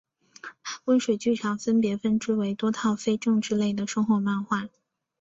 [0.85, 4.67] 温水剧场分别分支为多套非政治类的生活漫画